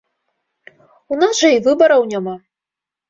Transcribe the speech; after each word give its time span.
У 1.15 1.19
нас 1.21 1.33
жа 1.43 1.49
і 1.59 1.59
выбараў 1.67 2.01
няма! 2.15 2.35